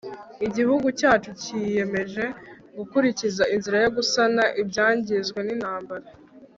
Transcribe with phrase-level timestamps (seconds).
[0.45, 2.25] igihugu cyacu kiyemeje
[2.77, 6.07] gukurikiza inzira yo gusana ibyangijwe n'intambara